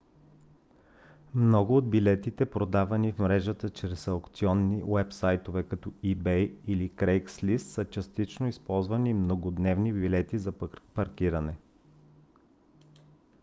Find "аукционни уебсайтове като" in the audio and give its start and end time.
4.07-5.89